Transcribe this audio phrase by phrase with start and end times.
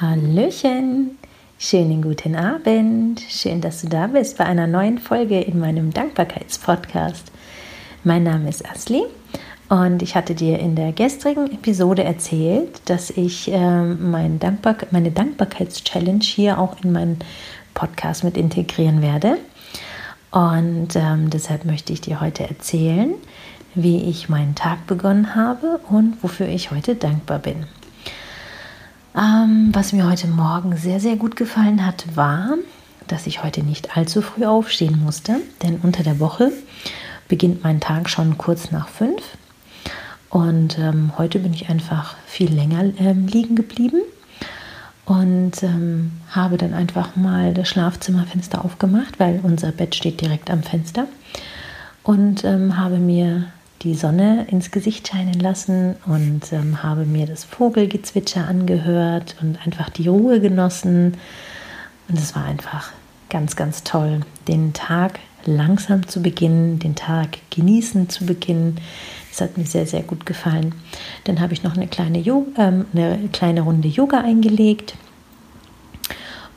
[0.00, 1.18] Hallöchen,
[1.58, 3.20] schönen guten Abend.
[3.28, 7.32] Schön, dass du da bist bei einer neuen Folge in meinem Dankbarkeitspodcast.
[8.04, 9.02] Mein Name ist Asli
[9.68, 15.10] und ich hatte dir in der gestrigen Episode erzählt, dass ich äh, mein Dankbar meine
[15.10, 17.18] Dankbarkeitschallenge hier auch in meinen
[17.74, 19.38] Podcast mit integrieren werde.
[20.30, 23.14] Und ähm, deshalb möchte ich dir heute erzählen,
[23.74, 27.66] wie ich meinen Tag begonnen habe und wofür ich heute dankbar bin.
[29.18, 32.54] Ähm, was mir heute Morgen sehr, sehr gut gefallen hat, war,
[33.08, 36.52] dass ich heute nicht allzu früh aufstehen musste, denn unter der Woche
[37.26, 39.20] beginnt mein Tag schon kurz nach fünf.
[40.30, 44.02] Und ähm, heute bin ich einfach viel länger ähm, liegen geblieben
[45.04, 50.62] und ähm, habe dann einfach mal das Schlafzimmerfenster aufgemacht, weil unser Bett steht direkt am
[50.62, 51.06] Fenster
[52.04, 53.46] und ähm, habe mir
[53.82, 59.88] die Sonne ins Gesicht scheinen lassen und ähm, habe mir das Vogelgezwitscher angehört und einfach
[59.90, 61.16] die Ruhe genossen.
[62.08, 62.92] Und es war einfach
[63.28, 68.78] ganz, ganz toll, den Tag langsam zu beginnen, den Tag genießen zu beginnen.
[69.30, 70.74] Das hat mir sehr, sehr gut gefallen.
[71.24, 74.94] Dann habe ich noch eine kleine, jo äh, eine kleine Runde Yoga eingelegt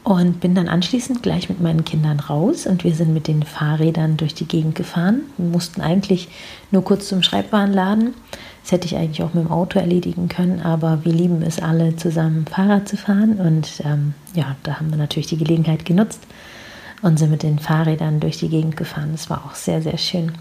[0.03, 4.17] und bin dann anschließend gleich mit meinen Kindern raus und wir sind mit den Fahrrädern
[4.17, 5.21] durch die Gegend gefahren.
[5.37, 6.27] Wir mussten eigentlich
[6.71, 8.15] nur kurz zum Schreibwarenladen.
[8.63, 11.95] Das hätte ich eigentlich auch mit dem Auto erledigen können, aber wir lieben es alle
[11.95, 16.21] zusammen Fahrrad zu fahren und ähm, ja, da haben wir natürlich die Gelegenheit genutzt
[17.01, 19.09] und sind mit den Fahrrädern durch die Gegend gefahren.
[19.11, 20.31] Das war auch sehr, sehr schön.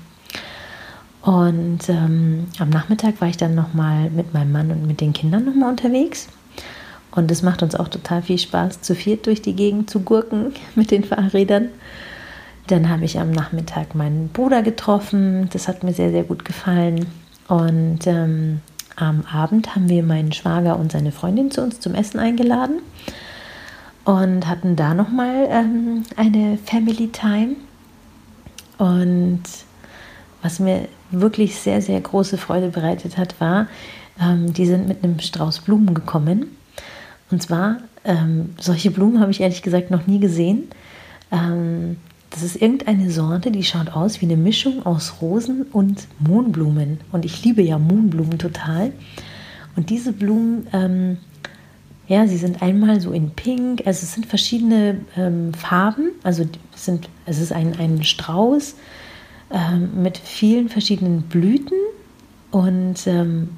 [1.23, 5.45] Und ähm, am Nachmittag war ich dann nochmal mit meinem Mann und mit den Kindern
[5.45, 6.29] nochmal unterwegs
[7.13, 10.53] und es macht uns auch total viel Spaß, zu viert durch die Gegend zu gurken
[10.75, 11.69] mit den Fahrrädern.
[12.69, 15.49] Dann habe ich am Nachmittag meinen Bruder getroffen.
[15.53, 17.07] Das hat mir sehr, sehr gut gefallen.
[17.49, 18.61] Und ähm,
[18.95, 22.81] am Abend haben wir meinen Schwager und seine Freundin zu uns zum Essen eingeladen
[24.05, 27.57] und hatten da nochmal ähm, eine Family Time.
[28.79, 29.43] Und
[30.43, 33.67] was mir wirklich sehr, sehr große Freude bereitet hat, war,
[34.21, 36.57] ähm, die sind mit einem Strauß Blumen gekommen
[37.31, 40.69] und zwar, ähm, solche Blumen habe ich ehrlich gesagt noch nie gesehen.
[41.31, 41.97] Ähm,
[42.31, 47.01] das ist irgendeine Sorte, die schaut aus wie eine Mischung aus Rosen und Mohnblumen.
[47.11, 48.93] Und ich liebe ja Mohnblumen total.
[49.77, 51.19] Und diese Blumen, ähm,
[52.07, 56.11] ja, sie sind einmal so in Pink, also es sind verschiedene ähm, Farben.
[56.23, 58.77] Also es, sind, es ist ein, ein Strauß
[59.51, 61.79] ähm, mit vielen verschiedenen Blüten
[62.53, 63.51] und ähm,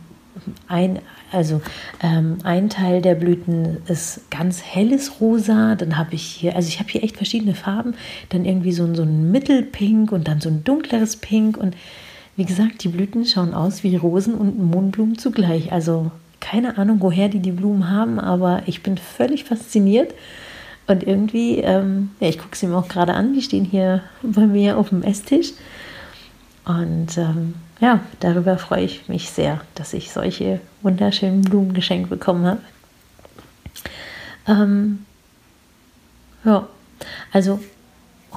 [0.66, 1.00] ein,
[1.32, 1.60] also
[2.03, 6.78] ähm, ein Teil der Blüten ist ganz helles Rosa, dann habe ich hier, also ich
[6.78, 7.94] habe hier echt verschiedene Farben,
[8.28, 11.75] dann irgendwie so, so ein Mittelpink und dann so ein dunkleres Pink und
[12.37, 15.72] wie gesagt, die Blüten schauen aus wie Rosen und Mohnblumen zugleich.
[15.72, 16.10] Also
[16.41, 20.15] keine Ahnung, woher die die Blumen haben, aber ich bin völlig fasziniert.
[20.88, 24.47] Und irgendwie, ähm, ja, ich gucke sie mir auch gerade an, die stehen hier bei
[24.47, 25.53] mir auf dem Esstisch.
[26.65, 32.47] Und ähm, ja, darüber freue ich mich sehr, dass ich solche wunderschönen Blumen geschenkt bekommen
[32.47, 32.61] habe.
[34.47, 35.05] Ähm,
[36.45, 36.69] ja,
[37.33, 37.61] also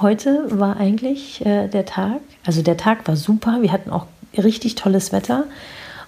[0.02, 4.75] heute war eigentlich äh, der Tag, also der Tag war super, wir hatten auch richtig
[4.75, 5.46] tolles Wetter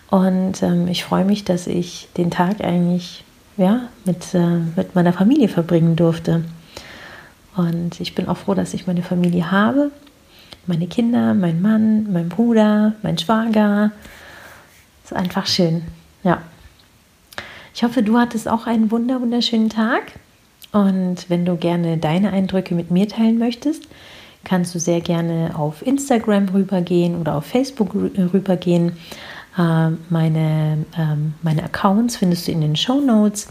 [0.10, 3.24] und ähm, ich freue mich, dass ich den Tag eigentlich
[3.58, 6.44] ja, mit, äh, mit meiner Familie verbringen durfte.
[7.56, 9.92] Und ich bin auch froh, dass ich meine Familie habe
[10.68, 13.92] meine Kinder, mein Mann, mein Bruder, mein Schwager.
[15.04, 15.84] Ist einfach schön.
[16.24, 16.42] Ja.
[17.74, 20.14] Ich hoffe, du hattest auch einen wunder wunderschönen Tag.
[20.72, 23.88] Und wenn du gerne deine Eindrücke mit mir teilen möchtest,
[24.44, 28.94] kannst du sehr gerne auf Instagram rübergehen oder auf Facebook rübergehen.
[29.58, 33.48] Ähm, meine, ähm, meine Accounts findest du in den Show Notes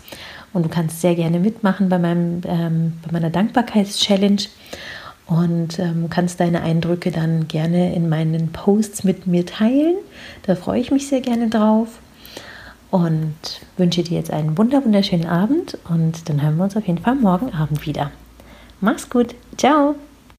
[0.52, 4.44] und du kannst sehr gerne mitmachen bei, meinem, ähm, bei meiner Dankbarkeitschallenge
[5.26, 9.96] und ähm, kannst deine Eindrücke dann gerne in meinen Posts mit mir teilen.
[10.44, 12.00] Da freue ich mich sehr gerne drauf
[12.90, 13.34] und
[13.76, 17.16] wünsche dir jetzt einen wunder wunderschönen Abend und dann hören wir uns auf jeden Fall
[17.16, 18.10] morgen Abend wieder.
[18.80, 19.96] Mach's gut, ciao!